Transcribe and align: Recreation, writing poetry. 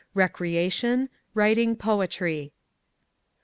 Recreation, 0.15 1.09
writing 1.35 1.75
poetry. 1.75 2.53